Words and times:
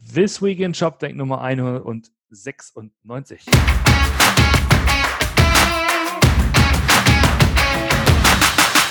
This 0.00 0.40
Week 0.40 0.60
in 0.60 0.74
Shop 0.74 1.00
Deck 1.00 1.16
Nummer 1.16 1.40
196. 1.40 3.40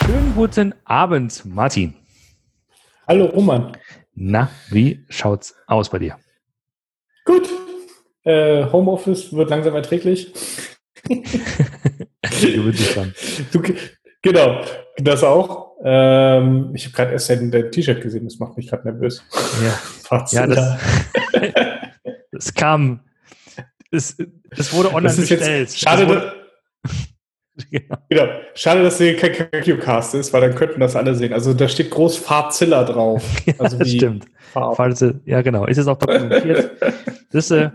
Schönen 0.06 0.36
guten 0.36 0.74
Abend, 0.84 1.46
Martin. 1.46 1.94
Hallo 3.08 3.28
Roman. 3.28 3.78
Na, 4.16 4.50
wie 4.70 5.06
schaut's 5.10 5.56
aus 5.68 5.90
bei 5.90 6.00
dir? 6.00 6.18
Gut. 7.26 7.48
Äh, 8.24 8.66
Homeoffice 8.72 9.34
wird 9.34 9.50
langsam 9.50 9.76
erträglich. 9.76 10.34
du, 11.08 11.22
genau, 14.22 14.62
das 14.98 15.24
auch. 15.24 15.68
Ähm, 15.84 16.72
ich 16.74 16.86
habe 16.86 16.96
gerade 16.96 17.12
erst 17.12 17.30
dein, 17.30 17.52
dein 17.52 17.72
T-Shirt 17.72 18.02
gesehen, 18.02 18.26
das 18.26 18.40
macht 18.40 18.58
mich 18.58 18.68
gerade 18.68 18.88
nervös. 18.88 19.24
Ja, 19.64 20.26
ja 20.32 20.48
das, 20.48 20.80
das 22.32 22.54
kam, 22.54 23.02
es, 23.92 24.18
es 24.50 24.74
wurde 24.74 24.90
online 24.90 25.04
das 25.04 25.20
ist 25.20 25.30
bestellt. 25.30 25.60
Jetzt, 25.60 25.80
schade, 25.80 26.08
wurde, 26.08 26.34
genau. 27.72 27.98
genau. 28.10 28.28
Schade, 28.56 28.84
dass 28.84 28.98
hier 28.98 29.16
kein 29.16 29.50
QCast 29.52 30.16
ist, 30.16 30.34
weil 30.34 30.42
dann 30.42 30.56
könnten 30.56 30.80
das 30.80 30.96
alle 30.96 31.14
sehen. 31.14 31.34
Also 31.34 31.54
da 31.54 31.68
steht 31.68 31.92
groß 31.92 32.18
Fahrzilla 32.18 32.84
drauf. 32.84 33.24
Also 33.60 33.78
ja, 33.78 33.84
das 33.84 33.92
stimmt. 33.92 34.26
Farbe. 34.52 35.22
Ja, 35.26 35.42
genau. 35.42 35.66
Ist 35.66 35.78
es 35.78 35.88
auch 35.88 35.98
dokumentiert. 35.98 36.72
das 37.32 37.52
äh, 37.52 37.70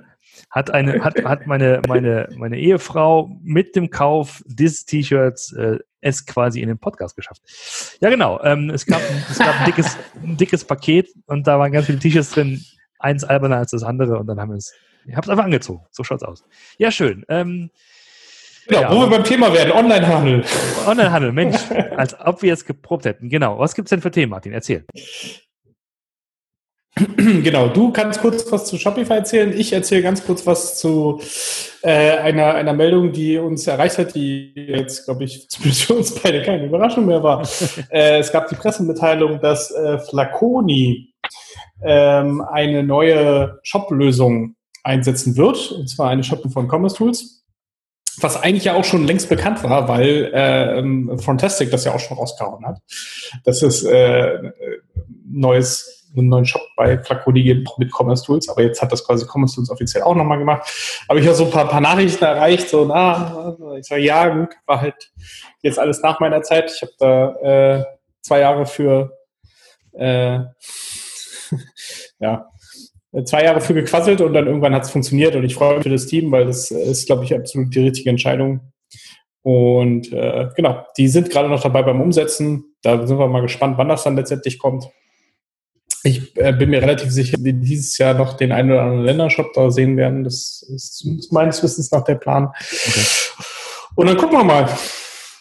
hat 0.50 0.70
eine, 0.70 1.02
hat, 1.04 1.22
hat 1.24 1.46
meine, 1.46 1.80
meine, 1.86 2.28
meine 2.36 2.58
Ehefrau 2.58 3.30
mit 3.42 3.76
dem 3.76 3.90
Kauf 3.90 4.42
dieses 4.46 4.84
T-Shirts 4.84 5.52
äh, 5.52 5.78
es 6.02 6.26
quasi 6.26 6.60
in 6.60 6.68
den 6.68 6.78
Podcast 6.78 7.16
geschafft. 7.16 7.40
Ja, 8.00 8.10
genau. 8.10 8.42
Ähm, 8.42 8.68
es 8.68 8.84
gab, 8.84 9.00
es 9.30 9.38
gab 9.38 9.58
ein, 9.60 9.64
dickes, 9.64 9.96
ein 10.22 10.36
dickes 10.36 10.64
Paket 10.64 11.08
und 11.26 11.46
da 11.46 11.58
waren 11.58 11.72
ganz 11.72 11.86
viele 11.86 11.98
T-Shirts 11.98 12.32
drin. 12.32 12.62
Eins 12.98 13.24
alberner 13.24 13.56
als 13.56 13.70
das 13.70 13.82
andere 13.82 14.18
und 14.18 14.26
dann 14.26 14.38
haben 14.38 14.50
wir 14.50 14.56
es, 14.56 14.74
ich 15.06 15.16
habe 15.16 15.24
es 15.24 15.30
einfach 15.30 15.44
angezogen. 15.44 15.84
So 15.90 16.04
schaut's 16.04 16.22
aus. 16.22 16.44
Ja, 16.78 16.90
schön. 16.90 17.24
Ähm, 17.28 17.70
Genau, 18.68 18.82
ja, 18.82 18.90
wo 18.92 19.00
wir 19.00 19.08
beim 19.08 19.24
Thema 19.24 19.52
werden, 19.52 19.72
Onlinehandel. 19.72 20.44
Onlinehandel, 20.86 21.32
Mensch, 21.32 21.56
als 21.96 22.18
ob 22.20 22.42
wir 22.42 22.52
es 22.52 22.64
geprobt 22.64 23.04
hätten. 23.04 23.28
Genau. 23.28 23.58
Was 23.58 23.74
gibt 23.74 23.86
es 23.86 23.90
denn 23.90 24.00
für 24.00 24.12
Themen, 24.12 24.30
Martin? 24.30 24.52
Erzähl. 24.52 24.84
Genau, 27.16 27.68
du 27.68 27.90
kannst 27.90 28.20
kurz 28.20 28.50
was 28.52 28.66
zu 28.66 28.78
Shopify 28.78 29.14
erzählen. 29.14 29.52
Ich 29.56 29.72
erzähle 29.72 30.02
ganz 30.02 30.24
kurz 30.24 30.46
was 30.46 30.78
zu 30.78 31.20
äh, 31.82 32.18
einer, 32.18 32.54
einer 32.54 32.74
Meldung, 32.74 33.12
die 33.12 33.38
uns 33.38 33.66
erreicht 33.66 33.98
hat, 33.98 34.14
die 34.14 34.52
jetzt, 34.54 35.06
glaube 35.06 35.24
ich, 35.24 35.48
zumindest 35.48 35.84
für 35.84 35.94
uns 35.94 36.14
beide 36.14 36.42
keine 36.42 36.66
Überraschung 36.66 37.06
mehr 37.06 37.22
war. 37.22 37.42
äh, 37.90 38.18
es 38.18 38.30
gab 38.32 38.48
die 38.48 38.54
Pressemitteilung, 38.54 39.40
dass 39.40 39.70
äh, 39.70 39.98
Flaconi 39.98 41.14
ähm, 41.82 42.42
eine 42.42 42.82
neue 42.82 43.58
Shop-Lösung 43.62 44.56
einsetzen 44.84 45.36
wird, 45.36 45.72
und 45.72 45.88
zwar 45.88 46.10
eine 46.10 46.24
Shop 46.24 46.42
von 46.52 46.68
Commerce 46.68 46.96
Tools. 46.96 47.38
Was 48.20 48.40
eigentlich 48.40 48.64
ja 48.64 48.74
auch 48.74 48.84
schon 48.84 49.06
längst 49.06 49.30
bekannt 49.30 49.64
war, 49.64 49.88
weil 49.88 50.26
äh, 50.34 51.16
Frontastic 51.16 51.70
das 51.70 51.86
ja 51.86 51.94
auch 51.94 51.98
schon 51.98 52.18
rausgehauen 52.18 52.66
hat. 52.66 52.78
Das 53.44 53.62
ist 53.62 53.84
äh, 53.84 54.52
neues 55.26 56.01
einen 56.16 56.28
neuen 56.28 56.44
Shop 56.44 56.62
bei 56.76 56.98
Flaconi 56.98 57.64
mit 57.78 57.90
Commerce 57.92 58.24
Tools, 58.24 58.48
aber 58.48 58.62
jetzt 58.62 58.80
hat 58.82 58.92
das 58.92 59.04
quasi 59.04 59.26
Commerce 59.26 59.56
Tools 59.56 59.70
offiziell 59.70 60.02
auch 60.02 60.14
nochmal 60.14 60.38
gemacht. 60.38 61.04
Aber 61.08 61.18
ich 61.18 61.26
habe 61.26 61.36
so 61.36 61.44
ein 61.44 61.50
paar, 61.50 61.68
paar 61.68 61.80
Nachrichten 61.80 62.24
erreicht, 62.24 62.68
so, 62.68 62.84
na, 62.84 63.56
ich 63.78 63.86
sage, 63.86 64.02
ja, 64.02 64.28
gut, 64.28 64.50
war 64.66 64.80
halt 64.80 65.12
jetzt 65.62 65.78
alles 65.78 66.02
nach 66.02 66.20
meiner 66.20 66.42
Zeit. 66.42 66.72
Ich 66.74 66.82
habe 66.82 66.92
da 66.98 67.78
äh, 67.78 67.84
zwei 68.20 68.40
Jahre 68.40 68.66
für, 68.66 69.12
äh, 69.92 70.38
ja, 72.18 72.48
zwei 73.24 73.44
Jahre 73.44 73.60
für 73.60 73.74
gequasselt 73.74 74.20
und 74.20 74.32
dann 74.32 74.46
irgendwann 74.46 74.74
hat 74.74 74.84
es 74.84 74.90
funktioniert 74.90 75.36
und 75.36 75.44
ich 75.44 75.54
freue 75.54 75.74
mich 75.74 75.82
für 75.82 75.90
das 75.90 76.06
Team, 76.06 76.32
weil 76.32 76.46
das 76.46 76.70
ist, 76.70 77.06
glaube 77.06 77.24
ich, 77.24 77.34
absolut 77.34 77.74
die 77.74 77.84
richtige 77.84 78.10
Entscheidung. 78.10 78.72
Und 79.42 80.12
äh, 80.12 80.48
genau, 80.54 80.86
die 80.96 81.08
sind 81.08 81.28
gerade 81.30 81.48
noch 81.48 81.60
dabei 81.60 81.82
beim 81.82 82.00
Umsetzen. 82.00 82.76
Da 82.82 83.06
sind 83.06 83.18
wir 83.18 83.26
mal 83.26 83.42
gespannt, 83.42 83.76
wann 83.76 83.88
das 83.88 84.04
dann 84.04 84.16
letztendlich 84.16 84.58
kommt. 84.58 84.88
Ich 86.04 86.36
äh, 86.36 86.52
bin 86.52 86.70
mir 86.70 86.82
relativ 86.82 87.10
sicher, 87.10 87.36
wir 87.40 87.52
dieses 87.52 87.96
Jahr 87.96 88.14
noch 88.14 88.36
den 88.36 88.50
einen 88.50 88.72
oder 88.72 88.82
anderen 88.82 89.04
Ländershop 89.04 89.52
da 89.54 89.70
sehen 89.70 89.96
werden. 89.96 90.24
Das 90.24 90.62
ist 90.68 91.06
meines 91.30 91.62
Wissens 91.62 91.92
nach 91.92 92.02
der 92.02 92.16
Plan. 92.16 92.48
Okay. 92.48 93.04
Und 93.94 94.06
dann 94.08 94.16
gucken 94.16 94.38
wir 94.38 94.44
mal, 94.44 94.68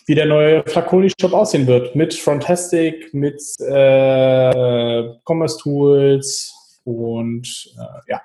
wie 0.05 0.15
der 0.15 0.25
neue 0.25 0.63
Flaconi-Shop 0.63 1.33
aussehen 1.33 1.65
wird. 1.65 1.95
Mit 1.95 2.13
Frontastic, 2.13 3.13
mit 3.13 3.41
äh, 3.59 5.03
Commerce 5.25 5.57
Tools 5.57 6.53
und 6.83 7.47
äh, 7.79 8.11
ja. 8.11 8.21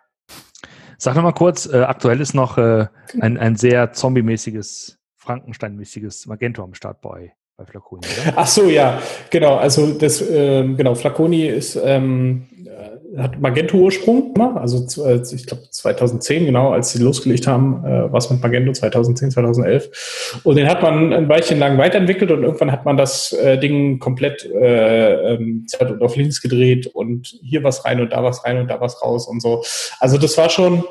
Sag 0.98 1.14
nochmal 1.14 1.34
kurz, 1.34 1.66
äh, 1.66 1.82
aktuell 1.82 2.20
ist 2.20 2.34
noch 2.34 2.58
äh, 2.58 2.86
ein, 3.20 3.38
ein 3.38 3.56
sehr 3.56 3.92
zombie-mäßiges, 3.92 4.98
Frankenstein-mäßiges 5.16 6.26
Magento 6.26 6.62
am 6.62 6.74
Start 6.74 7.00
bei 7.00 7.32
bei 7.56 7.64
Flaconi, 7.64 8.02
oder? 8.06 8.34
Ach 8.36 8.46
so, 8.46 8.64
ja, 8.66 9.00
genau. 9.30 9.56
Also 9.56 9.92
das, 9.92 10.22
ähm, 10.30 10.76
genau, 10.76 10.94
Flaconi 10.94 11.46
ist, 11.46 11.78
ähm, 11.82 12.46
äh, 12.66 13.18
hat 13.18 13.40
Magento-Ursprung, 13.40 14.38
also 14.56 14.84
äh, 15.04 15.22
ich 15.34 15.46
glaube 15.46 15.62
2010, 15.70 16.44
genau, 16.44 16.72
als 16.72 16.92
sie 16.92 17.02
losgelegt 17.02 17.46
haben, 17.46 17.82
äh, 17.84 18.12
was 18.12 18.30
mit 18.30 18.42
Magento 18.42 18.72
2010, 18.72 19.30
2011. 19.30 20.40
Und 20.44 20.56
den 20.56 20.68
hat 20.68 20.82
man 20.82 21.14
ein 21.14 21.28
Weilchen 21.30 21.58
lang 21.58 21.78
weiterentwickelt 21.78 22.30
und 22.30 22.42
irgendwann 22.42 22.72
hat 22.72 22.84
man 22.84 22.98
das 22.98 23.32
äh, 23.32 23.58
Ding 23.58 24.00
komplett 24.00 24.44
äh, 24.44 25.34
ähm, 25.34 25.66
auf 26.00 26.16
links 26.16 26.42
gedreht 26.42 26.88
und 26.88 27.38
hier 27.42 27.64
was 27.64 27.86
rein 27.86 28.00
und 28.00 28.12
da 28.12 28.22
was 28.22 28.44
rein 28.44 28.58
und 28.58 28.68
da 28.68 28.80
was 28.82 29.00
raus 29.00 29.26
und 29.26 29.40
so. 29.40 29.62
Also 29.98 30.18
das 30.18 30.36
war 30.36 30.50
schon, 30.50 30.84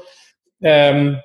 ähm, 0.61 1.19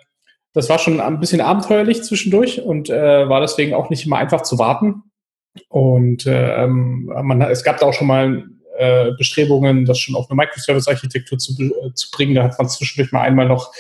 das 0.53 0.69
war 0.69 0.79
schon 0.79 1.01
ein 1.01 1.19
bisschen 1.19 1.41
abenteuerlich 1.41 2.03
zwischendurch 2.03 2.61
und 2.61 2.91
äh, 2.91 3.27
war 3.27 3.41
deswegen 3.41 3.73
auch 3.73 3.89
nicht 3.89 4.05
immer 4.05 4.19
einfach 4.19 4.43
zu 4.43 4.59
warten. 4.59 5.05
Und 5.69 6.27
ähm, 6.27 7.11
man, 7.23 7.41
es 7.43 7.65
gab 7.65 7.79
da 7.79 7.87
auch 7.87 7.95
schon 7.95 8.07
mal 8.07 8.45
äh, 8.79 9.13
Bestrebungen, 9.19 9.85
das 9.85 9.99
schon 9.99 10.15
auf 10.15 10.31
eine 10.31 10.37
Microservice-Architektur 10.37 11.39
zu, 11.39 11.53
äh, 11.63 11.93
zu 11.95 12.11
bringen. 12.11 12.35
Da 12.35 12.45
hat 12.45 12.59
man 12.59 12.69
zwischendurch 12.69 13.13
mal 13.13 13.23
einmal 13.23 13.47
noch 13.47 13.73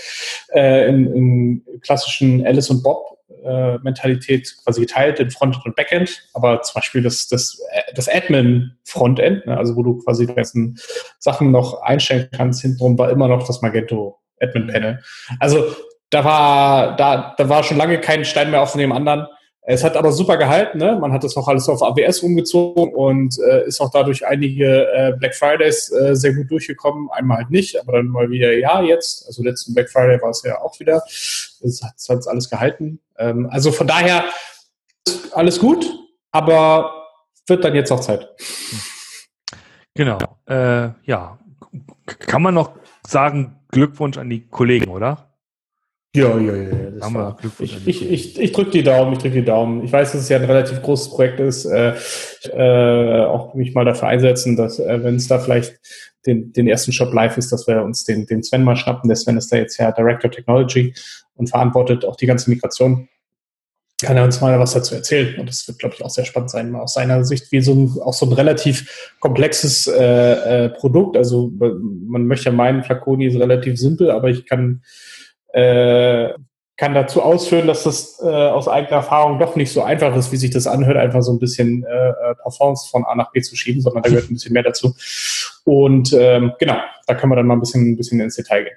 äh, 0.53 0.88
in, 0.88 1.12
in 1.14 1.81
klassischen 1.81 2.44
Alice 2.47 2.70
und 2.70 2.82
Bob 2.82 3.19
äh, 3.44 3.78
Mentalität 3.78 4.54
quasi 4.62 4.82
geteilt 4.82 5.19
in 5.20 5.31
Frontend 5.31 5.64
und 5.64 5.76
Backend, 5.76 6.28
aber 6.34 6.62
zum 6.62 6.75
Beispiel 6.75 7.03
das, 7.03 7.28
das, 7.28 7.60
das 7.94 8.08
Admin-Frontend, 8.08 9.47
ne, 9.47 9.56
also 9.56 9.76
wo 9.76 9.82
du 9.82 9.98
quasi 9.98 10.26
die 10.26 10.34
ganzen 10.34 10.78
Sachen 11.19 11.50
noch 11.50 11.81
einstellen 11.82 12.28
kannst, 12.32 12.62
hintenrum 12.62 12.98
war 12.98 13.10
immer 13.10 13.28
noch 13.28 13.47
das 13.47 13.62
Magento 13.62 14.19
Admin-Panel. 14.41 15.02
Also 15.38 15.75
da 16.10 16.25
war, 16.25 16.97
da, 16.97 17.34
da 17.37 17.48
war 17.48 17.62
schon 17.62 17.76
lange 17.76 18.00
kein 18.00 18.25
Stein 18.25 18.50
mehr 18.50 18.62
auf 18.62 18.72
dem 18.72 18.92
anderen. 18.92 19.26
Es 19.62 19.84
hat 19.84 19.97
aber 19.97 20.10
super 20.10 20.37
gehalten. 20.38 20.78
Ne? 20.78 20.97
Man 20.98 21.12
hat 21.12 21.22
das 21.22 21.37
auch 21.37 21.47
alles 21.47 21.69
auf 21.69 21.82
AWS 21.82 22.21
umgezogen 22.21 22.94
und 22.94 23.38
äh, 23.38 23.66
ist 23.66 23.81
auch 23.81 23.91
dadurch 23.91 24.26
einige 24.26 24.91
äh, 24.93 25.12
Black 25.19 25.34
Fridays 25.34 25.93
äh, 25.93 26.16
sehr 26.16 26.34
gut 26.34 26.50
durchgekommen. 26.50 27.10
Einmal 27.10 27.38
halt 27.38 27.50
nicht, 27.50 27.78
aber 27.78 27.93
dann 27.93 28.09
mal 28.09 28.31
wieder 28.31 28.53
ja 28.53 28.81
jetzt. 28.82 29.26
Also 29.26 29.43
letzten 29.43 29.75
Black 29.75 29.91
Friday 29.91 30.20
war 30.22 30.31
es 30.31 30.43
ja 30.43 30.60
auch 30.60 30.78
wieder. 30.81 31.03
Es 31.06 31.82
hat, 31.82 31.93
hat 32.09 32.26
alles 32.26 32.49
gehalten. 32.49 33.00
Ähm, 33.19 33.49
also 33.50 33.70
von 33.70 33.87
daher 33.87 34.25
alles 35.32 35.59
gut, 35.59 35.87
aber 36.31 37.06
wird 37.47 37.62
dann 37.62 37.75
jetzt 37.75 37.93
auch 37.93 38.00
Zeit. 38.00 38.28
Genau. 39.94 40.19
Äh, 40.47 40.91
ja, 41.04 41.38
kann 42.06 42.43
man 42.43 42.54
noch 42.54 42.72
sagen 43.06 43.60
Glückwunsch 43.69 44.16
an 44.16 44.31
die 44.31 44.49
Kollegen, 44.49 44.91
oder? 44.91 45.29
Ja, 46.15 46.37
ja, 46.38 46.56
ja. 46.56 46.91
Das 46.98 47.15
war, 47.15 47.37
ich 47.60 47.87
ich, 47.87 48.10
ich, 48.10 48.41
ich 48.41 48.53
drücke 48.53 48.72
die 48.72 48.82
Daumen, 48.82 49.12
ich 49.12 49.21
drücke 49.21 49.37
die 49.37 49.44
Daumen. 49.44 49.84
Ich 49.84 49.93
weiß, 49.93 50.10
dass 50.12 50.22
es 50.22 50.28
ja 50.28 50.38
ein 50.38 50.44
relativ 50.44 50.82
großes 50.82 51.10
Projekt 51.10 51.38
ist. 51.38 51.66
Äh, 51.66 51.94
äh, 52.53 53.25
auch 53.25 53.54
mich 53.54 53.75
mal 53.75 53.84
dafür 53.84 54.09
einsetzen, 54.09 54.56
dass, 54.56 54.81
äh, 54.81 55.04
wenn 55.04 55.16
es 55.16 55.28
da 55.28 55.38
vielleicht 55.38 55.78
den, 56.26 56.53
den 56.53 56.66
ersten 56.66 56.91
Shop 56.91 57.15
live 57.15 57.38
ist, 57.38 57.53
dass 57.53 57.69
wir 57.69 57.82
uns 57.82 58.04
den, 58.04 58.26
den 58.26 58.43
Sven 58.43 58.65
mal 58.65 58.75
schnappen. 58.75 59.09
Der 59.09 59.16
Sven 59.16 59.37
ist 59.37 59.52
da 59.52 59.56
jetzt 59.56 59.79
ja 59.79 59.93
Director 59.93 60.31
Technology 60.31 60.94
und 61.34 61.49
verantwortet 61.49 62.05
auch 62.05 62.17
die 62.17 62.26
ganze 62.26 62.50
Migration. 62.50 63.08
Kann 64.02 64.17
er 64.17 64.25
uns 64.25 64.40
mal 64.40 64.58
was 64.58 64.73
dazu 64.73 64.96
erzählen? 64.96 65.38
Und 65.38 65.49
das 65.49 65.69
wird, 65.69 65.79
glaube 65.79 65.94
ich, 65.94 66.05
auch 66.05 66.11
sehr 66.11 66.25
spannend 66.25 66.50
sein, 66.50 66.75
aus 66.75 66.94
seiner 66.94 67.25
Sicht, 67.25 67.52
wie 67.52 67.61
so 67.61 67.73
ein, 67.73 68.02
auch 68.02 68.14
so 68.14 68.26
ein 68.26 68.32
relativ 68.32 69.14
komplexes 69.20 69.87
äh, 69.87 70.64
äh, 70.64 70.69
Produkt. 70.70 71.17
Also 71.17 71.52
man 71.55 72.26
möchte 72.26 72.46
ja 72.46 72.52
meinen, 72.52 72.82
Flaconi 72.82 73.26
ist 73.26 73.38
relativ 73.38 73.79
simpel, 73.79 74.11
aber 74.11 74.29
ich 74.29 74.46
kann 74.46 74.82
äh, 75.52 76.35
kann 76.76 76.94
dazu 76.94 77.20
ausführen, 77.23 77.67
dass 77.67 77.85
das 77.85 78.20
äh, 78.23 78.26
aus 78.26 78.67
eigener 78.67 78.97
Erfahrung 78.97 79.38
doch 79.38 79.55
nicht 79.55 79.70
so 79.70 79.82
einfach 79.82 80.17
ist, 80.17 80.32
wie 80.32 80.37
sich 80.37 80.50
das 80.50 80.67
anhört, 80.67 80.97
einfach 80.97 81.20
so 81.20 81.32
ein 81.32 81.38
bisschen 81.38 81.85
äh, 81.85 82.08
äh, 82.08 82.35
Performance 82.43 82.88
von 82.91 83.05
A 83.05 83.14
nach 83.14 83.32
B 83.32 83.43
zu 83.43 83.55
schieben, 83.55 83.82
sondern 83.82 84.02
da 84.02 84.08
gehört 84.08 84.31
ein 84.31 84.35
bisschen 84.35 84.55
mehr 84.55 84.62
dazu. 84.62 84.94
Und 85.64 86.12
ähm, 86.14 86.52
genau, 86.58 86.79
da 87.06 87.14
können 87.14 87.32
wir 87.32 87.37
dann 87.37 87.47
mal 87.47 87.55
ein 87.55 87.61
bisschen, 87.61 87.93
ein 87.93 87.97
bisschen 87.97 88.20
ins 88.20 88.37
Detail 88.37 88.64
gehen. 88.64 88.76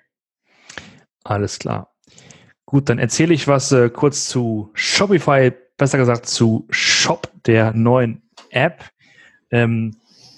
Alles 1.24 1.60
klar. 1.60 1.94
Gut, 2.66 2.90
dann 2.90 3.00
erzähle 3.00 3.34
ich 3.34 3.48
was 3.48 3.72
äh, 3.72 3.90
kurz 3.90 4.26
zu 4.26 4.69
Shopify, 4.74 5.54
besser 5.78 5.98
gesagt 5.98 6.26
zu 6.26 6.68
Shop, 6.69 7.31
der 7.46 7.72
neuen 7.72 8.22
App. 8.50 8.84
Ähm, 9.50 9.96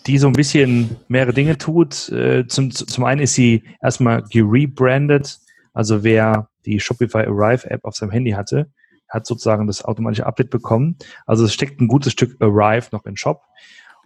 die 0.08 0.18
so 0.18 0.28
ein 0.28 0.34
bisschen 0.34 0.98
mehrere 1.08 1.34
Dinge 1.34 1.58
tut. 1.58 2.10
Äh, 2.10 2.46
zum, 2.48 2.72
zum 2.72 3.04
einen 3.06 3.22
ist 3.22 3.34
sie 3.34 3.64
erstmal 3.82 4.22
gerebrandet. 4.24 5.40
Also 5.76 6.04
wer 6.04 6.50
die 6.66 6.80
Shopify 6.80 7.26
Arrive 7.28 7.70
App 7.70 7.84
auf 7.84 7.96
seinem 7.96 8.12
Handy 8.12 8.32
hatte, 8.32 8.72
hat 9.08 9.28
sozusagen 9.28 9.68
das 9.68 9.84
automatische 9.84 10.26
Update 10.26 10.50
bekommen. 10.50 10.98
Also 11.28 11.46
es 11.46 11.54
steckt 11.54 11.80
ein 11.80 11.88
gutes 11.88 12.14
Stück 12.14 12.38
Arrive 12.42 12.88
noch 12.92 13.06
in 13.06 13.18
Shop. 13.18 13.42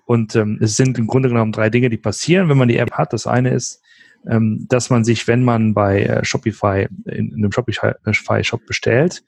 Und 0.06 0.36
ähm, 0.36 0.58
es 0.60 0.76
sind 0.76 0.98
im 0.98 1.06
Grunde 1.08 1.30
genommen 1.30 1.52
drei 1.52 1.70
Dinge, 1.70 1.90
die 1.90 1.98
passieren, 1.98 2.50
wenn 2.50 2.58
man 2.58 2.68
die 2.68 2.78
App 2.78 2.94
hat. 2.94 3.14
Das 3.14 3.28
eine 3.28 3.52
ist, 3.52 3.82
ähm, 4.28 4.66
dass 4.68 4.90
man 4.90 5.06
sich, 5.06 5.28
wenn 5.28 5.44
man 5.44 5.76
bei 5.76 6.04
äh, 6.04 6.26
Shopify 6.26 6.88
in, 7.06 7.32
in 7.32 7.36
einem 7.36 7.52
Shopify-Shop 7.52 8.66
bestellt, 8.66 9.24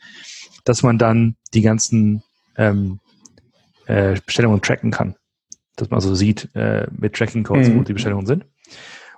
dass 0.65 0.81
man 0.81 0.97
dann 0.97 1.35
die 1.53 1.61
ganzen 1.61 2.23
ähm, 2.57 2.99
äh, 3.85 4.19
Bestellungen 4.25 4.61
tracken 4.61 4.89
kann. 4.89 5.15
Dass 5.75 5.91
man 5.91 5.97
also 5.97 6.15
sieht 6.15 6.49
äh, 6.55 6.87
mit 6.91 7.13
Tracking-Codes, 7.13 7.69
mhm. 7.69 7.79
wo 7.79 7.83
die 7.83 7.93
Bestellungen 7.93 8.25
sind. 8.25 8.45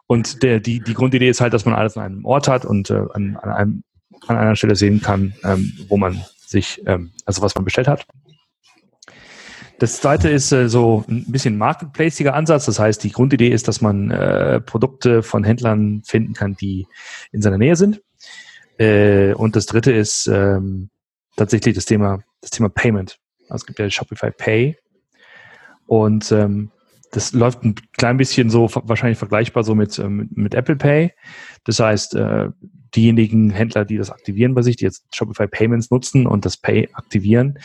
Und 0.08 0.44
der, 0.44 0.60
die, 0.60 0.80
die 0.80 0.94
Grundidee 0.94 1.30
ist 1.30 1.42
halt, 1.42 1.54
dass 1.54 1.66
man 1.66 1.74
alles 1.74 1.98
an 1.98 2.04
einem 2.04 2.26
Ort 2.26 2.48
hat 2.48 2.66
und 2.66 2.90
äh, 2.90 3.04
an, 3.14 3.38
an, 3.38 3.50
einem, 3.50 3.84
an 4.28 4.38
einer 4.38 4.56
Stelle 4.56 4.76
sehen 4.76 5.02
kann, 5.02 5.34
ähm, 5.44 5.74
wo 5.88 5.98
man 5.98 6.24
sich, 6.46 6.82
ähm, 6.86 7.12
also 7.26 7.42
was 7.42 7.56
man 7.56 7.64
bestellt 7.64 7.88
hat. 7.88 8.06
Das 9.80 10.00
zweite 10.00 10.30
ist 10.30 10.52
äh, 10.52 10.70
so 10.70 11.04
ein 11.10 11.26
bisschen 11.32 11.58
marketplaciger 11.58 12.36
Ansatz. 12.36 12.66
Das 12.66 12.80
heißt, 12.80 13.04
die 13.04 13.12
Grundidee 13.12 13.50
ist, 13.50 13.68
dass 13.68 13.82
man 13.82 14.12
äh, 14.12 14.62
Produkte 14.62 15.24
von 15.24 15.44
Händlern 15.44 16.04
finden 16.06 16.34
kann, 16.34 16.56
die 16.56 16.88
in 17.32 17.42
seiner 17.42 17.58
Nähe 17.58 17.76
sind. 17.76 18.02
Äh, 18.78 19.34
und 19.34 19.56
das 19.56 19.66
dritte 19.66 19.92
ist 19.92 20.28
ähm, 20.28 20.90
tatsächlich 21.36 21.76
das 21.76 21.86
Thema, 21.86 22.20
das 22.42 22.52
Thema 22.52 22.70
Payment. 22.70 23.20
Also 23.50 23.64
es 23.64 23.66
gibt 23.66 23.80
ja 23.80 23.90
Shopify 23.90 24.32
Pay. 24.32 24.78
Und 25.86 26.32
ähm, 26.32 26.72
das 27.14 27.32
läuft 27.32 27.64
ein 27.64 27.76
klein 27.94 28.18
bisschen 28.18 28.50
so 28.50 28.68
wahrscheinlich 28.74 29.20
vergleichbar 29.20 29.64
so 29.64 29.76
mit, 29.76 29.98
ähm, 30.00 30.30
mit 30.34 30.56
Apple 30.56 30.76
Pay. 30.76 31.14
Das 31.64 31.80
heißt, 31.80 32.16
äh, 32.16 32.50
diejenigen 32.96 33.52
Händler, 33.52 33.86
die 33.86 33.98
das 33.98 34.10
aktivieren 34.10 34.56
bei 34.56 34.64
sich, 34.64 34.78
die 34.78 34.86
jetzt 34.86 35.06
Shopify 35.14 35.48
Payments 35.48 35.92
nutzen 35.92 36.26
und 36.26 36.44
das 36.44 36.58
Pay 36.58 36.90
aktivieren, 36.94 37.60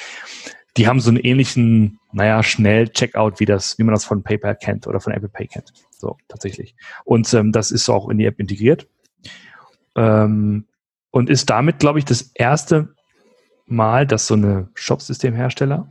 die 0.76 0.86
haben 0.86 1.00
so 1.00 1.08
einen 1.08 1.18
ähnlichen, 1.18 1.98
naja, 2.12 2.42
schnell 2.42 2.88
Checkout, 2.90 3.40
wie 3.40 3.46
das, 3.46 3.78
wie 3.78 3.84
man 3.84 3.94
das 3.94 4.04
von 4.04 4.22
PayPal 4.22 4.54
kennt 4.54 4.86
oder 4.86 5.00
von 5.00 5.14
Apple 5.14 5.30
Pay 5.30 5.46
kennt. 5.46 5.72
So, 5.90 6.18
tatsächlich. 6.28 6.76
Und 7.04 7.32
ähm, 7.32 7.50
das 7.50 7.70
ist 7.70 7.88
auch 7.88 8.10
in 8.10 8.18
die 8.18 8.26
App 8.26 8.38
integriert. 8.38 8.86
Ähm, 9.96 10.66
und 11.10 11.30
ist 11.30 11.48
damit, 11.48 11.78
glaube 11.78 11.98
ich, 11.98 12.04
das 12.04 12.30
erste 12.34 12.94
Mal, 13.66 14.06
dass 14.06 14.26
so 14.26 14.34
eine 14.34 14.68
Shop-Systemhersteller 14.74 15.88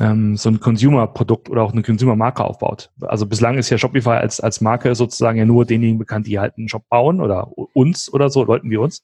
ähm, 0.00 0.36
so 0.36 0.48
ein 0.48 0.60
Consumer-Produkt 0.60 1.50
oder 1.50 1.62
auch 1.62 1.72
eine 1.72 1.82
Consumer-Marke 1.82 2.44
aufbaut. 2.44 2.90
Also 3.02 3.26
bislang 3.26 3.58
ist 3.58 3.70
ja 3.70 3.78
Shopify 3.78 4.10
als, 4.10 4.40
als 4.40 4.60
Marke 4.60 4.94
sozusagen 4.94 5.38
ja 5.38 5.44
nur 5.44 5.64
denjenigen 5.64 5.98
bekannt, 5.98 6.26
die 6.26 6.38
halt 6.38 6.54
einen 6.56 6.68
Shop 6.68 6.88
bauen 6.88 7.20
oder 7.20 7.50
uns 7.72 8.12
oder 8.12 8.30
so, 8.30 8.44
Leuten 8.44 8.70
wie 8.70 8.76
uns. 8.76 9.02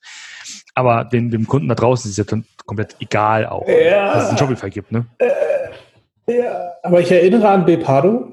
Aber 0.75 1.05
den, 1.05 1.31
dem 1.31 1.47
Kunden 1.47 1.69
da 1.69 1.75
draußen 1.75 2.11
ist 2.11 2.19
es 2.19 2.31
ja 2.31 2.39
komplett 2.67 2.97
egal 3.01 3.47
auch, 3.47 3.67
ja. 3.69 4.15
dass 4.15 4.25
es 4.25 4.31
ein 4.31 4.39
Shopify 4.39 4.71
gibt, 4.71 4.93
ne? 4.93 5.07
Äh, 5.19 5.29
ja, 6.41 6.73
aber 6.83 7.01
ich 7.01 7.11
erinnere 7.11 7.49
an 7.49 7.65
Bepado. 7.65 8.33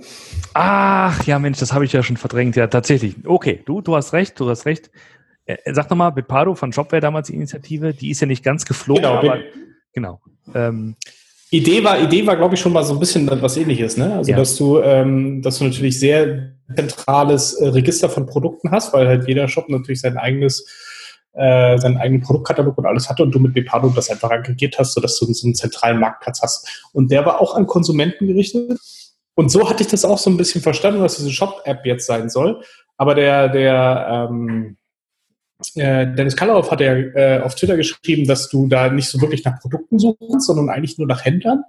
Ach, 0.54 1.24
ja, 1.24 1.40
Mensch, 1.40 1.60
das 1.60 1.74
habe 1.74 1.86
ich 1.86 1.94
ja 1.94 2.04
schon 2.04 2.18
verdrängt. 2.18 2.56
Ja, 2.56 2.68
tatsächlich. 2.68 3.16
Okay, 3.26 3.62
du, 3.66 3.82
du 3.82 3.96
hast 3.96 4.12
recht, 4.14 4.40
du 4.40 4.50
hast 4.50 4.66
recht. 4.66 4.92
Äh, 5.46 5.58
sag 5.74 5.88
doch 5.88 5.96
mal, 5.96 6.10
Bepado 6.10 6.56
von 6.56 6.74
Shopware 6.74 7.02
damals 7.02 7.28
die 7.28 7.36
Initiative, 7.36 7.94
die 7.94 8.12
ist 8.12 8.20
ja 8.20 8.28
nicht 8.28 8.44
ganz 8.44 8.66
geflogen, 8.66 9.04
genau, 9.04 9.18
aber 9.18 9.38
genau. 9.94 10.22
Ähm, 10.54 10.96
Idee 11.52 11.84
war, 11.84 12.02
Idee 12.02 12.26
war, 12.26 12.36
glaube 12.36 12.56
ich, 12.56 12.62
schon 12.62 12.74
mal 12.74 12.84
so 12.84 12.94
ein 12.94 13.00
bisschen 13.00 13.30
was 13.42 13.58
ähnliches, 13.58 13.98
ne? 13.98 14.14
Also, 14.16 14.32
ja. 14.32 14.38
dass 14.38 14.56
du, 14.56 14.80
ähm, 14.80 15.42
dass 15.42 15.60
du 15.60 15.66
natürlich 15.66 16.00
sehr 16.00 16.54
zentrales 16.76 17.54
äh, 17.54 17.68
Register 17.68 18.10
von 18.10 18.26
Produkten 18.26 18.72
hast, 18.72 18.94
weil 18.94 19.08
halt 19.08 19.28
jeder 19.28 19.48
Shop 19.48 19.70
natürlich 19.70 20.02
sein 20.02 20.18
eigenes, 20.18 20.66
äh, 21.34 21.78
seinen 21.78 21.98
eigenen 21.98 22.22
Produktkatalog 22.22 22.78
und 22.78 22.86
alles 22.88 23.10
hatte 23.10 23.24
und 23.24 23.34
du 23.34 23.40
mit 23.40 23.54
Bepado 23.54 23.90
das 23.90 24.10
einfach 24.10 24.32
aggregiert 24.32 24.80
hast, 24.80 24.94
sodass 24.94 25.20
du 25.20 25.32
so 25.32 25.46
einen 25.46 25.56
zentralen 25.56 26.00
Marktplatz 26.00 26.42
hast. 26.42 26.88
Und 26.94 27.12
der 27.12 27.26
war 27.26 27.40
auch 27.40 27.56
an 27.56 27.68
Konsumenten 27.68 28.28
gerichtet. 28.28 28.80
Und 29.36 29.50
so 29.50 29.70
hatte 29.70 29.84
ich 29.84 29.90
das 29.90 30.06
auch 30.06 30.18
so 30.18 30.30
ein 30.30 30.38
bisschen 30.38 30.62
verstanden, 30.62 31.02
was 31.02 31.18
diese 31.18 31.32
Shop-App 31.32 31.86
jetzt 31.86 32.08
sein 32.08 32.30
soll. 32.30 32.62
Aber 32.98 33.14
der, 33.14 33.50
der, 33.50 34.28
ähm, 34.30 34.78
äh, 35.76 36.08
Dennis 36.14 36.36
Kallerhoff 36.36 36.72
hat 36.72 36.82
ja 36.82 36.94
äh, 36.94 37.42
auf 37.42 37.56
Twitter 37.56 37.78
geschrieben, 37.78 38.28
dass 38.28 38.50
du 38.50 38.68
da 38.68 38.90
nicht 38.90 39.10
so 39.10 39.22
wirklich 39.22 39.44
nach 39.44 39.60
Produkten 39.60 40.00
suchst, 40.00 40.42
sondern 40.42 40.70
eigentlich 40.70 40.98
nur 40.98 41.08
nach 41.08 41.24
Händlern. 41.24 41.64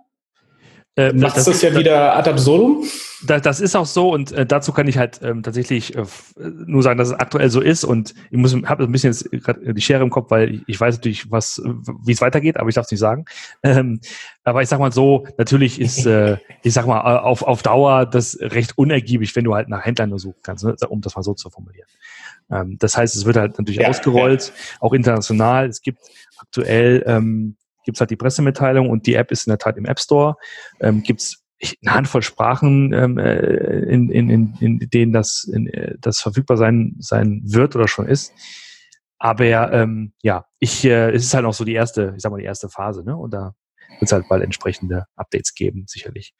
Äh, 0.98 1.12
Macht 1.12 1.36
das, 1.36 1.44
das 1.44 1.60
ja 1.60 1.76
wieder 1.76 2.16
ad 2.16 2.30
absurdum? 2.30 2.82
Das, 3.26 3.42
das 3.42 3.60
ist 3.60 3.76
auch 3.76 3.84
so 3.84 4.12
und 4.12 4.32
äh, 4.32 4.46
dazu 4.46 4.72
kann 4.72 4.88
ich 4.88 4.96
halt 4.96 5.20
ähm, 5.22 5.42
tatsächlich 5.42 5.94
äh, 5.94 6.04
nur 6.38 6.82
sagen, 6.82 6.98
dass 6.98 7.08
es 7.08 7.14
aktuell 7.14 7.50
so 7.50 7.60
ist 7.60 7.84
und 7.84 8.14
ich 8.30 8.38
muss 8.38 8.54
habe 8.64 8.84
ein 8.84 8.92
bisschen 8.92 9.12
jetzt 9.12 9.30
gerade 9.30 9.74
die 9.74 9.80
Schere 9.82 10.02
im 10.02 10.08
Kopf, 10.08 10.30
weil 10.30 10.54
ich, 10.54 10.62
ich 10.66 10.80
weiß 10.80 10.96
natürlich, 10.96 11.30
was 11.30 11.60
wie 12.04 12.12
es 12.12 12.22
weitergeht, 12.22 12.56
aber 12.56 12.70
ich 12.70 12.74
darf 12.74 12.86
es 12.86 12.90
nicht 12.90 13.00
sagen. 13.00 13.26
Ähm, 13.62 14.00
aber 14.44 14.62
ich 14.62 14.70
sag 14.70 14.78
mal 14.78 14.90
so, 14.90 15.26
natürlich 15.36 15.80
ist 15.80 16.06
äh, 16.06 16.38
ich 16.62 16.72
sag 16.72 16.86
mal 16.86 17.18
auf 17.18 17.42
auf 17.42 17.62
Dauer 17.62 18.06
das 18.06 18.38
recht 18.40 18.78
unergiebig, 18.78 19.36
wenn 19.36 19.44
du 19.44 19.54
halt 19.54 19.68
nach 19.68 19.84
Händlern 19.84 20.08
nur 20.08 20.18
suchen 20.18 20.40
kannst, 20.42 20.64
ne? 20.64 20.76
um 20.88 21.02
das 21.02 21.14
mal 21.14 21.22
so 21.22 21.34
zu 21.34 21.50
formulieren. 21.50 21.88
Ähm, 22.50 22.76
das 22.78 22.96
heißt, 22.96 23.16
es 23.16 23.26
wird 23.26 23.36
halt 23.36 23.58
natürlich 23.58 23.80
ja, 23.80 23.88
ausgerollt, 23.88 24.46
ja. 24.54 24.76
auch 24.80 24.94
international. 24.94 25.68
Es 25.68 25.82
gibt 25.82 25.98
aktuell 26.38 27.02
ähm, 27.06 27.56
gibt's 27.86 28.00
halt 28.00 28.10
die 28.10 28.16
Pressemitteilung 28.16 28.90
und 28.90 29.06
die 29.06 29.14
App 29.14 29.30
ist 29.30 29.46
in 29.46 29.52
der 29.52 29.58
Tat 29.58 29.78
im 29.78 29.86
App 29.86 29.98
Store. 29.98 30.36
Ähm, 30.80 31.02
gibt's 31.02 31.42
eine 31.82 31.94
Handvoll 31.94 32.22
Sprachen, 32.22 32.92
ähm, 32.92 33.16
äh, 33.16 33.36
in, 33.36 34.10
in, 34.10 34.28
in, 34.28 34.54
in 34.60 34.78
denen 34.90 35.12
das, 35.12 35.44
in, 35.50 35.68
äh, 35.68 35.94
das 35.98 36.20
verfügbar 36.20 36.58
sein, 36.58 36.96
sein 36.98 37.40
wird 37.44 37.74
oder 37.74 37.88
schon 37.88 38.06
ist. 38.06 38.32
Aber 39.18 39.72
ähm, 39.72 40.12
ja, 40.22 40.44
ich, 40.58 40.84
äh, 40.84 41.10
es 41.12 41.24
ist 41.24 41.32
halt 41.32 41.46
auch 41.46 41.54
so 41.54 41.64
die 41.64 41.72
erste, 41.72 42.12
ich 42.16 42.22
sag 42.22 42.30
mal, 42.30 42.38
die 42.38 42.44
erste 42.44 42.68
Phase, 42.68 43.02
ne? 43.02 43.16
Und 43.16 43.32
da 43.32 43.54
wird 43.88 44.02
es 44.02 44.12
halt 44.12 44.28
bald 44.28 44.42
entsprechende 44.42 45.06
Updates 45.16 45.54
geben, 45.54 45.84
sicherlich. 45.86 46.34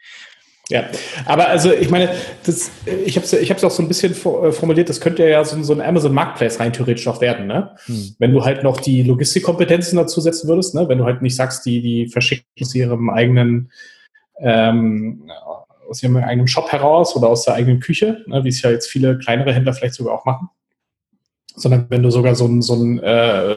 Ja, 0.69 0.89
aber 1.27 1.49
also 1.49 1.73
ich 1.73 1.91
meine, 1.91 2.11
das, 2.45 2.73
ich 3.05 3.17
habe 3.17 3.25
es 3.25 3.33
ich 3.33 3.51
hab's 3.51 3.63
auch 3.63 3.71
so 3.71 3.83
ein 3.83 3.89
bisschen 3.89 4.13
äh, 4.13 4.53
formuliert, 4.53 4.89
das 4.89 5.01
könnte 5.01 5.29
ja 5.29 5.45
so, 5.45 5.63
so 5.63 5.73
ein 5.73 5.81
Amazon 5.81 6.13
Marketplace 6.13 6.59
rein 6.59 6.73
theoretisch 6.73 7.07
auch 7.07 7.21
werden, 7.21 7.47
ne? 7.47 7.77
Hm. 7.87 8.17
Wenn 8.19 8.33
du 8.33 8.45
halt 8.45 8.65
noch 8.65 8.81
die 8.81 9.05
Logistikkompetenzen 9.05 9.97
dazu 9.97 10.21
setzen 10.21 10.49
würdest, 10.49 10.75
ne? 10.75 10.89
Wenn 10.89 10.99
du 10.99 11.05
halt 11.05 11.23
nicht 11.23 11.37
sagst, 11.37 11.65
die, 11.67 11.81
die 11.83 12.09
verschicken 12.09 12.47
aus 12.61 12.75
ihrem 12.75 13.11
eigenen 13.11 13.71
ähm, 14.41 15.31
aus 15.89 16.03
ihrem 16.03 16.17
eigenen 16.17 16.49
Shop 16.49 16.71
heraus 16.73 17.15
oder 17.17 17.29
aus 17.29 17.45
der 17.45 17.55
eigenen 17.55 17.81
Küche, 17.81 18.25
ne? 18.27 18.45
wie 18.45 18.49
es 18.49 18.63
ja 18.63 18.71
jetzt 18.71 18.89
viele 18.89 19.19
kleinere 19.19 19.53
Händler 19.53 19.73
vielleicht 19.73 19.95
sogar 19.95 20.15
auch 20.15 20.25
machen. 20.25 20.49
Sondern 21.55 21.87
wenn 21.89 22.03
du 22.03 22.11
sogar 22.11 22.35
so 22.35 22.47
ein, 22.47 22.61
so 22.61 22.75
ein 22.75 22.99
äh, 23.03 23.57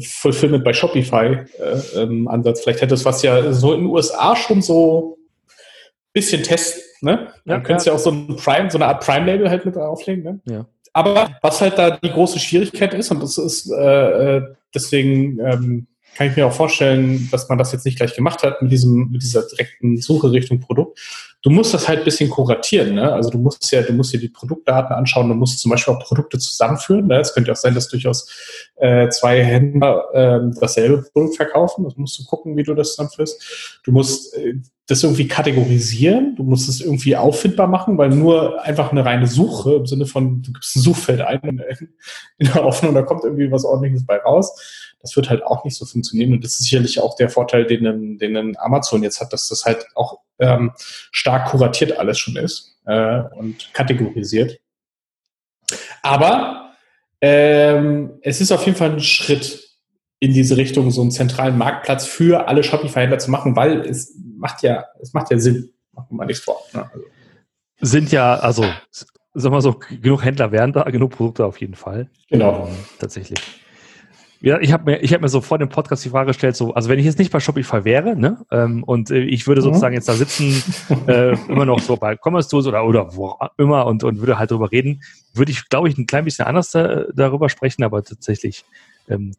Fulfillment 0.00 0.64
bei 0.64 0.72
Shopify 0.72 1.44
äh, 1.58 2.02
ähm, 2.02 2.28
Ansatz 2.28 2.62
vielleicht 2.62 2.82
hättest, 2.82 3.04
was 3.04 3.22
ja 3.22 3.52
so 3.52 3.72
in 3.72 3.80
den 3.80 3.90
USA 3.90 4.34
schon 4.34 4.62
so 4.62 5.18
bisschen 6.16 6.42
testen, 6.42 6.82
ne? 7.02 7.28
Dann 7.44 7.58
ja, 7.58 7.60
könntest 7.60 7.86
du 7.86 7.90
ja. 7.90 7.94
ja 7.94 8.00
auch 8.00 8.02
so 8.02 8.10
ein 8.10 8.36
Prime, 8.36 8.70
so 8.70 8.78
eine 8.78 8.86
Art 8.86 9.04
Prime-Label 9.04 9.50
halt 9.50 9.66
mit 9.66 9.76
auflegen, 9.76 10.24
ne? 10.24 10.40
Ja. 10.46 10.66
Aber 10.94 11.36
was 11.42 11.60
halt 11.60 11.76
da 11.76 11.90
die 11.90 12.10
große 12.10 12.38
Schwierigkeit 12.38 12.94
ist, 12.94 13.10
und 13.10 13.22
das 13.22 13.36
ist 13.36 13.70
äh, 13.70 14.36
äh, 14.36 14.42
deswegen 14.74 15.38
ähm, 15.40 15.86
kann 16.16 16.28
ich 16.28 16.36
mir 16.36 16.46
auch 16.46 16.52
vorstellen, 16.54 17.28
dass 17.30 17.50
man 17.50 17.58
das 17.58 17.72
jetzt 17.72 17.84
nicht 17.84 17.98
gleich 17.98 18.16
gemacht 18.16 18.42
hat 18.42 18.62
mit 18.62 18.72
diesem, 18.72 19.10
mit 19.10 19.22
dieser 19.22 19.42
direkten 19.42 19.98
Suche 19.98 20.32
Richtung 20.32 20.60
Produkt. 20.60 20.98
Du 21.42 21.50
musst 21.50 21.74
das 21.74 21.86
halt 21.86 21.98
ein 21.98 22.04
bisschen 22.06 22.30
kuratieren, 22.30 22.94
ne? 22.94 23.12
Also 23.12 23.28
du 23.28 23.36
musst 23.36 23.70
ja, 23.70 23.82
du 23.82 23.92
musst 23.92 24.14
dir 24.14 24.20
die 24.20 24.30
Produktdaten 24.30 24.96
anschauen, 24.96 25.28
du 25.28 25.34
musst 25.34 25.58
zum 25.58 25.70
Beispiel 25.70 25.92
auch 25.92 26.02
Produkte 26.02 26.38
zusammenführen. 26.38 27.08
Ne? 27.08 27.20
Es 27.20 27.34
könnte 27.34 27.52
auch 27.52 27.56
sein, 27.56 27.74
dass 27.74 27.88
durchaus 27.88 28.26
äh, 28.76 29.10
zwei 29.10 29.44
Händler 29.44 30.06
äh, 30.14 30.40
dasselbe 30.58 31.02
Produkt 31.12 31.36
verkaufen. 31.36 31.84
Das 31.84 31.94
musst 31.98 32.18
du 32.18 32.24
gucken, 32.24 32.56
wie 32.56 32.62
du 32.62 32.72
das 32.72 32.92
zusammenführst. 32.92 33.80
Du 33.84 33.92
musst 33.92 34.34
äh, 34.38 34.54
das 34.86 35.02
irgendwie 35.02 35.26
kategorisieren, 35.26 36.36
du 36.36 36.44
musst 36.44 36.68
es 36.68 36.80
irgendwie 36.80 37.16
auffindbar 37.16 37.66
machen, 37.66 37.98
weil 37.98 38.10
nur 38.10 38.62
einfach 38.62 38.92
eine 38.92 39.04
reine 39.04 39.26
Suche 39.26 39.74
im 39.74 39.86
Sinne 39.86 40.06
von, 40.06 40.42
du 40.42 40.52
gibst 40.52 40.76
ein 40.76 40.82
Suchfeld 40.82 41.20
ein 41.20 41.60
in 42.38 42.46
der 42.46 42.62
Hoffnung, 42.62 42.94
da 42.94 43.02
kommt 43.02 43.24
irgendwie 43.24 43.50
was 43.50 43.64
ordentliches 43.64 44.06
bei 44.06 44.18
raus. 44.18 44.94
Das 45.00 45.14
wird 45.16 45.28
halt 45.28 45.44
auch 45.44 45.64
nicht 45.64 45.76
so 45.76 45.84
funktionieren. 45.84 46.32
Und 46.32 46.44
das 46.44 46.52
ist 46.52 46.64
sicherlich 46.64 47.00
auch 47.00 47.16
der 47.16 47.28
Vorteil, 47.28 47.66
den, 47.66 48.18
den 48.18 48.56
Amazon 48.58 49.02
jetzt 49.02 49.20
hat, 49.20 49.32
dass 49.32 49.48
das 49.48 49.64
halt 49.64 49.86
auch 49.94 50.20
ähm, 50.38 50.72
stark 50.76 51.48
kuratiert 51.48 51.98
alles 51.98 52.18
schon 52.18 52.36
ist 52.36 52.78
äh, 52.86 53.22
und 53.36 53.72
kategorisiert. 53.72 54.58
Aber 56.02 56.70
ähm, 57.20 58.18
es 58.22 58.40
ist 58.40 58.52
auf 58.52 58.64
jeden 58.66 58.78
Fall 58.78 58.92
ein 58.92 59.00
Schritt 59.00 59.65
in 60.18 60.32
diese 60.32 60.56
Richtung, 60.56 60.90
so 60.90 61.02
einen 61.02 61.10
zentralen 61.10 61.58
Marktplatz 61.58 62.06
für 62.06 62.48
alle 62.48 62.62
Shopify-Händler 62.62 63.18
zu 63.18 63.30
machen, 63.30 63.56
weil 63.56 63.80
es 63.80 64.14
macht 64.36 64.62
ja, 64.62 64.84
es 65.00 65.12
macht 65.12 65.30
ja 65.30 65.38
Sinn. 65.38 65.70
Machen 65.92 66.06
wir 66.10 66.16
mal 66.16 66.26
nichts 66.26 66.44
vor. 66.44 66.60
Ne? 66.72 66.88
Also. 66.92 67.04
Sind 67.80 68.12
ja, 68.12 68.34
also, 68.36 68.64
sag 69.34 69.52
mal 69.52 69.60
so, 69.60 69.78
genug 70.00 70.24
Händler 70.24 70.52
wären 70.52 70.72
da, 70.72 70.84
genug 70.84 71.12
Produkte 71.12 71.44
auf 71.44 71.60
jeden 71.60 71.74
Fall. 71.74 72.08
Genau. 72.30 72.68
Tatsächlich. 72.98 73.38
Ja, 74.42 74.60
ich 74.60 74.72
habe 74.72 74.84
mir, 74.84 75.02
ich 75.02 75.12
hab 75.14 75.22
mir 75.22 75.28
so 75.28 75.40
vor 75.40 75.58
dem 75.58 75.70
Podcast 75.70 76.04
die 76.04 76.10
Frage 76.10 76.28
gestellt, 76.28 76.56
so, 76.56 76.74
also 76.74 76.88
wenn 76.90 76.98
ich 76.98 77.06
jetzt 77.06 77.18
nicht 77.18 77.32
bei 77.32 77.40
Shopify 77.40 77.84
wäre, 77.84 78.16
ne, 78.16 78.44
ähm, 78.50 78.84
und 78.84 79.10
äh, 79.10 79.20
ich 79.20 79.46
würde 79.46 79.60
mhm. 79.60 79.64
sozusagen 79.64 79.92
mhm. 79.92 79.96
jetzt 79.96 80.08
da 80.08 80.12
sitzen, 80.12 80.62
äh, 81.06 81.32
immer 81.48 81.64
noch 81.64 81.80
so 81.80 81.96
bei 81.96 82.16
Commerce 82.16 82.48
Tools 82.48 82.66
oder, 82.66 82.86
oder 82.86 83.16
wo 83.16 83.28
auch 83.28 83.50
immer 83.56 83.86
und, 83.86 84.04
und 84.04 84.20
würde 84.20 84.38
halt 84.38 84.50
darüber 84.50 84.70
reden, 84.70 85.02
würde 85.32 85.52
ich, 85.52 85.68
glaube 85.68 85.88
ich, 85.88 85.96
ein 85.96 86.06
klein 86.06 86.24
bisschen 86.24 86.46
anders 86.46 86.70
da, 86.70 87.04
darüber 87.14 87.48
sprechen, 87.48 87.82
aber 87.82 88.02
tatsächlich 88.02 88.64
ähm, 89.08 89.32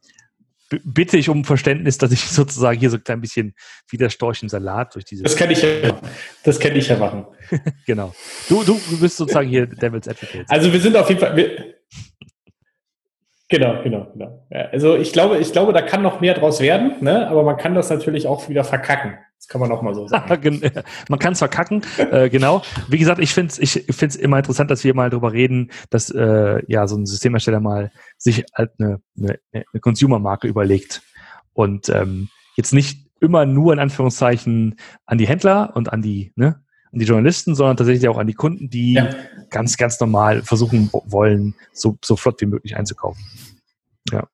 bitte 0.84 1.18
ich 1.18 1.30
um 1.30 1.46
Verständnis, 1.46 1.98
dass 1.98 2.12
ich 2.12 2.22
sozusagen 2.28 2.80
hier 2.80 2.90
so 2.90 2.98
ein 2.98 3.04
klein 3.04 3.22
bisschen 3.22 3.56
wie 3.90 3.98
der 3.98 4.10
Storch 4.10 4.44
im 4.44 4.50
Salat 4.50 4.96
durch 4.96 5.06
diese. 5.06 5.24
Das 5.24 5.36
kann 5.36 5.52
ich 5.52 5.62
ja, 5.62 6.00
das 6.44 6.60
kann 6.60 6.76
ich 6.76 6.88
ja 6.88 6.98
machen. 6.98 7.26
genau. 7.86 8.14
Du, 8.50 8.64
du 8.64 8.80
bist 9.00 9.18
sozusagen 9.18 9.50
hier 9.50 9.68
Devil's 9.68 10.08
Advocate. 10.08 10.46
Also 10.50 10.72
wir 10.72 10.80
sind 10.80 10.96
auf 10.96 11.10
jeden 11.10 11.22
Fall, 11.22 11.36
wir, 11.36 11.77
Genau, 13.50 13.82
genau, 13.82 14.08
genau. 14.12 14.46
Also 14.50 14.98
ich 14.98 15.14
glaube, 15.14 15.38
ich 15.38 15.54
glaube, 15.54 15.72
da 15.72 15.82
kann 15.82 16.02
noch 16.02 16.20
mehr 16.20 16.34
draus 16.34 16.60
werden, 16.60 16.96
ne? 17.00 17.28
aber 17.30 17.44
man 17.44 17.56
kann 17.56 17.76
das 17.76 17.90
natürlich 17.90 18.28
auch 18.28 18.50
wieder 18.50 18.66
verkacken. 18.66 19.18
Das 19.38 19.48
kann 19.48 19.62
man 19.62 19.72
auch 19.72 19.82
mal 19.82 19.94
so 19.94 20.06
sagen. 20.08 20.62
man 21.08 21.20
kann 21.20 21.32
es 21.32 21.40
verkacken, 21.40 21.82
äh, 22.12 22.30
genau. 22.30 22.62
Wie 22.90 22.98
gesagt, 22.98 23.22
ich 23.22 23.34
finde 23.34 23.52
es 23.52 23.60
ich 23.60 23.96
find's 23.96 24.18
immer 24.18 24.38
interessant, 24.38 24.70
dass 24.70 24.84
wir 24.84 24.94
mal 24.94 25.10
darüber 25.10 25.32
reden, 25.32 25.72
dass 25.90 26.10
äh, 26.10 26.62
ja 26.68 26.88
so 26.88 26.98
ein 26.98 27.06
Systemersteller 27.06 27.62
mal 27.62 27.92
sich 28.18 28.44
halt 28.54 28.72
eine, 28.80 29.00
eine, 29.18 29.40
eine 29.54 29.80
Consumer-Marke 29.80 30.48
überlegt 30.48 31.04
und 31.54 31.88
ähm, 31.88 32.28
jetzt 32.58 32.74
nicht 32.74 33.08
immer 33.22 33.46
nur 33.46 33.72
in 33.72 33.80
Anführungszeichen 33.80 34.76
an 35.06 35.18
die 35.18 35.28
Händler 35.28 35.72
und 35.76 35.94
an 35.94 36.02
die, 36.02 36.34
ne, 36.36 36.62
an 36.92 37.00
die 37.00 37.06
Journalisten, 37.06 37.56
sondern 37.56 37.78
tatsächlich 37.78 38.08
auch 38.08 38.18
an 38.18 38.28
die 38.28 38.34
Kunden, 38.34 38.70
die 38.70 38.94
ja. 38.94 39.10
ganz, 39.50 39.78
ganz 39.78 40.00
normal 40.00 40.44
versuchen 40.44 40.90
wollen, 40.92 41.56
so, 41.74 41.98
so 42.04 42.16
flott 42.16 42.42
wie 42.42 42.46
möglich 42.46 42.76
einzukaufen. 42.76 43.24
Ja. 44.12 44.28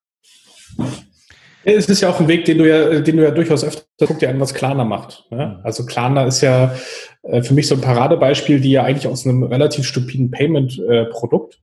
Es 1.66 1.88
ist 1.88 2.02
ja 2.02 2.10
auch 2.10 2.20
ein 2.20 2.28
Weg, 2.28 2.46
den 2.46 2.58
du 2.58 2.68
ja, 2.68 3.00
den 3.00 3.18
du 3.18 3.24
ja 3.24 3.32
durchaus 3.32 3.64
öfter 3.64 3.84
guck 4.06 4.20
dir 4.20 4.30
an, 4.30 4.40
was 4.40 4.54
Klarna 4.54 4.84
macht. 4.84 5.26
Ne? 5.32 5.60
Also 5.64 5.86
Klarna 5.86 6.26
ist 6.26 6.42
ja 6.42 6.76
äh, 7.24 7.42
für 7.42 7.54
mich 7.54 7.68
so 7.68 7.76
ein 7.76 7.82
Paradebeispiel, 7.82 8.60
die 8.60 8.72
ja 8.72 8.84
eigentlich 8.84 9.08
aus 9.08 9.26
einem 9.26 9.44
relativ 9.44 9.86
stupiden 9.86 10.32
Payment-Produkt 10.32 11.56
äh, 11.56 11.58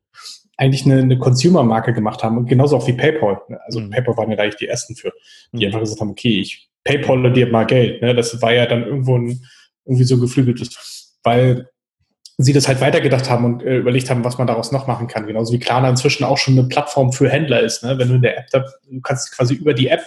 eigentlich 0.57 0.85
eine, 0.85 1.01
eine 1.01 1.19
Consumer-Marke 1.19 1.93
gemacht 1.93 2.23
haben 2.23 2.39
und 2.39 2.47
genauso 2.47 2.77
auch 2.77 2.87
wie 2.87 2.93
PayPal. 2.93 3.41
Ne? 3.49 3.59
Also 3.65 3.81
mhm. 3.81 3.91
PayPal 3.91 4.17
waren 4.17 4.31
ja 4.31 4.39
eigentlich 4.39 4.57
die 4.57 4.69
ersten 4.69 4.95
für, 4.95 5.13
die 5.53 5.59
mhm. 5.59 5.67
einfach 5.67 5.81
gesagt 5.81 6.01
haben, 6.01 6.11
okay, 6.11 6.41
ich 6.41 6.69
PayPal 6.85 7.33
dir 7.33 7.49
mal 7.49 7.65
Geld. 7.65 8.03
Ne? 8.03 8.15
Das 8.15 8.41
war 8.41 8.53
ja 8.53 8.67
dann 8.67 8.85
irgendwo 8.85 9.17
ein, 9.17 9.45
irgendwie 9.85 10.05
so 10.05 10.19
geflügeltes, 10.19 11.19
weil 11.23 11.69
sie 12.39 12.53
das 12.53 12.69
halt 12.69 12.81
weitergedacht 12.81 13.29
haben 13.29 13.45
und 13.45 13.63
äh, 13.63 13.79
überlegt 13.79 14.09
haben, 14.09 14.25
was 14.25 14.39
man 14.39 14.47
daraus 14.47 14.73
noch 14.73 14.87
machen 14.87 15.07
kann. 15.09 15.27
Genauso 15.27 15.53
wie 15.53 15.59
Klarna 15.59 15.91
inzwischen 15.91 16.25
auch 16.25 16.39
schon 16.39 16.59
eine 16.59 16.69
Plattform 16.69 17.13
für 17.13 17.29
Händler 17.29 17.61
ist. 17.61 17.83
Ne? 17.83 17.99
Wenn 17.99 18.09
du 18.09 18.15
in 18.15 18.23
der 18.23 18.39
App, 18.39 18.47
da, 18.51 18.65
du 18.91 19.01
kannst 19.03 19.37
quasi 19.37 19.55
über 19.55 19.75
die 19.75 19.89
App, 19.89 20.01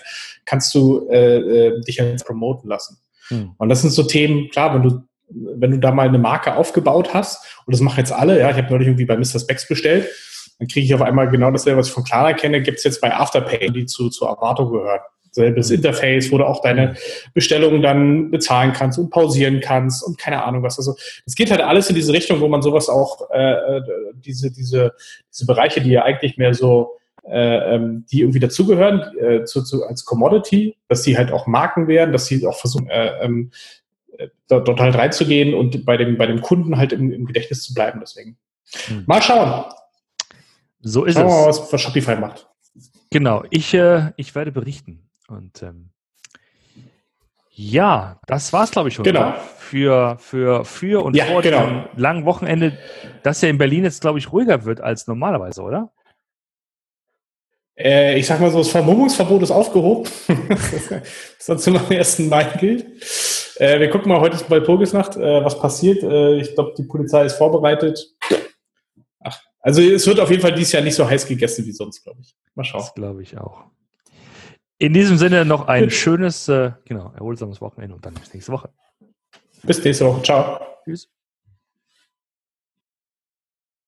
kannst 0.46 0.74
du 0.74 1.08
äh, 1.12 1.38
äh, 1.38 1.82
dich 1.82 1.98
jetzt 1.98 2.26
promoten 2.26 2.70
lassen. 2.70 2.98
Hm. 3.28 3.54
Und 3.58 3.70
das 3.70 3.82
sind 3.82 3.92
so 3.92 4.04
Themen, 4.04 4.50
klar, 4.50 4.74
wenn 4.74 4.84
du 4.84 5.04
wenn 5.36 5.72
du 5.72 5.80
da 5.80 5.92
mal 5.92 6.08
eine 6.08 6.20
Marke 6.20 6.56
aufgebaut 6.56 7.14
hast, 7.14 7.58
und 7.66 7.74
das 7.74 7.82
machen 7.82 7.98
jetzt 7.98 8.12
alle, 8.12 8.40
ja, 8.40 8.52
ich 8.52 8.58
habe 8.58 8.70
neulich 8.70 8.88
irgendwie 8.88 9.06
bei 9.06 9.18
Mr. 9.18 9.40
Specs 9.40 9.68
bestellt, 9.68 10.08
dann 10.60 10.68
kriege 10.68 10.86
ich 10.86 10.94
auf 10.94 11.02
einmal 11.02 11.28
genau 11.30 11.50
dasselbe, 11.50 11.80
was 11.80 11.88
ich 11.88 11.94
von 11.94 12.04
Klarna 12.04 12.34
kenne, 12.34 12.62
gibt's 12.62 12.84
jetzt 12.84 13.02
bei 13.02 13.16
Afterpay, 13.16 13.72
die 13.72 13.88
zu, 13.88 14.10
zu 14.10 14.28
Avato 14.28 14.70
gehören 14.70 15.00
selbes 15.34 15.70
mhm. 15.70 15.76
Interface, 15.78 16.32
wo 16.32 16.38
du 16.38 16.46
auch 16.46 16.62
deine 16.62 16.96
Bestellungen 17.34 17.82
dann 17.82 18.32
bezahlen 18.32 18.74
kannst 18.74 18.98
und 18.98 19.10
pausieren 19.10 19.60
kannst 19.60 20.04
und 20.04 20.18
keine 20.18 20.44
Ahnung 20.44 20.64
was. 20.64 20.78
Also 20.78 20.96
es 21.26 21.36
geht 21.36 21.52
halt 21.52 21.62
alles 21.62 21.90
in 21.90 21.96
diese 21.96 22.14
Richtung, 22.14 22.40
wo 22.40 22.48
man 22.48 22.62
sowas 22.62 22.88
auch, 22.88 23.30
äh, 23.32 23.54
äh, 23.54 23.82
diese, 24.14 24.52
diese, 24.52 24.94
diese 25.32 25.46
Bereiche, 25.46 25.82
die 25.82 25.92
ja 25.92 26.04
eigentlich 26.04 26.38
mehr 26.38 26.54
so 26.54 26.98
äh, 27.26 27.76
ähm, 27.76 28.06
die 28.12 28.20
irgendwie 28.20 28.40
dazugehören, 28.40 29.18
äh, 29.18 29.46
zu, 29.46 29.64
zu, 29.64 29.86
als 29.86 30.04
Commodity, 30.04 30.76
dass 30.90 31.04
die 31.04 31.18
halt 31.18 31.32
auch 31.32 31.48
Marken 31.48 31.88
werden, 31.88 32.12
dass 32.12 32.26
sie 32.26 32.46
auch 32.46 32.60
versuchen, 32.60 32.90
äh, 32.90 33.24
ähm, 33.24 33.52
äh, 34.18 34.28
dort 34.50 34.80
halt 34.80 34.96
reinzugehen 34.96 35.54
und 35.54 35.86
bei 35.86 35.96
dem, 35.96 36.18
bei 36.18 36.28
dem 36.28 36.42
Kunden 36.42 36.78
halt 36.78 36.92
im, 36.92 37.12
im 37.12 37.26
Gedächtnis 37.26 37.64
zu 37.64 37.74
bleiben. 37.74 38.00
Deswegen. 38.02 38.38
Hm. 38.88 39.04
Mal 39.08 39.22
schauen. 39.22 39.64
So 40.82 41.06
ist 41.06 41.16
Schauen 41.16 41.28
es. 41.28 41.34
Mal, 41.34 41.48
was, 41.48 41.74
was 41.74 41.82
Shopify 41.82 42.18
macht. 42.18 42.48
Genau, 43.10 43.44
ich, 43.52 43.74
äh, 43.74 44.12
ich 44.18 44.36
werde 44.36 44.52
berichten. 44.52 45.08
Und 45.34 45.62
ähm, 45.64 45.90
ja, 47.56 48.20
das 48.26 48.52
war's, 48.52 48.72
glaube 48.72 48.90
ich, 48.90 48.96
schon. 48.96 49.04
Genau. 49.04 49.34
Für, 49.58 50.18
für, 50.20 50.66
für 50.66 51.04
und 51.04 51.16
ja, 51.16 51.26
vor 51.26 51.42
genau. 51.42 51.66
dem 51.66 51.84
langen 51.96 52.26
Wochenende, 52.26 52.78
das 53.22 53.42
ja 53.42 53.50
in 53.50 53.58
Berlin 53.58 53.84
jetzt, 53.84 54.02
glaube 54.02 54.20
ich, 54.20 54.32
ruhiger 54.32 54.66
wird 54.66 54.82
als 54.82 55.08
normalerweise, 55.08 55.62
oder? 55.62 55.92
Äh, 57.78 58.20
ich 58.20 58.28
sag 58.28 58.40
mal 58.40 58.52
so, 58.52 58.60
das 58.60 58.70
Vermummungsverbot 58.70 59.42
ist 59.44 59.52
aufgehoben. 59.52 60.10
das 61.48 61.64
zum 61.64 61.76
ersten 61.92 62.30
Mai 62.30 62.44
gilt. 62.60 62.86
Äh, 63.58 63.80
wir 63.80 63.90
gucken 63.90 64.10
mal, 64.10 64.20
heute 64.20 64.36
ist 64.36 64.50
bei 64.50 64.60
Purgisnacht, 64.60 65.16
äh, 65.16 65.44
was 65.44 65.60
passiert. 65.60 66.04
Äh, 66.04 66.40
ich 66.40 66.54
glaube, 66.56 66.74
die 66.78 66.84
Polizei 66.84 67.26
ist 67.26 67.34
vorbereitet. 67.34 68.16
Ach, 69.24 69.40
also 69.60 69.82
es 69.82 70.06
wird 70.08 70.20
auf 70.20 70.30
jeden 70.30 70.42
Fall 70.42 70.54
dieses 70.54 70.72
Jahr 70.72 70.84
nicht 70.84 70.96
so 70.96 71.08
heiß 71.08 71.28
gegessen 71.28 71.66
wie 71.66 71.72
sonst, 71.72 72.04
glaube 72.04 72.20
ich. 72.22 72.36
Mal 72.56 72.64
schauen. 72.64 72.82
Das 72.82 72.94
glaube 72.94 73.22
ich 73.22 73.38
auch. 73.38 73.64
In 74.84 74.92
diesem 74.92 75.18
Sinne 75.18 75.46
noch 75.46 75.70
ein 75.70 75.90
schönes, 75.90 76.50
äh, 76.50 76.72
genau, 76.84 77.14
erholsames 77.16 77.62
Wochenende 77.62 77.96
und 77.96 78.06
dann 78.06 78.16
bis 78.16 78.34
nächste 78.34 78.52
Woche. 78.52 78.70
Bis 79.64 79.82
nächste 79.82 80.06
Woche. 80.06 80.22
Ciao. 80.24 80.60
Tschüss. 80.84 81.08